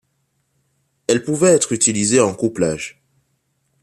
[1.07, 3.03] Elle pouvait être utilisée en couplage.